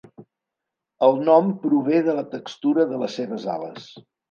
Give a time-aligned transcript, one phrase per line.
[1.07, 3.89] El nom prové de la textura de les seves ales.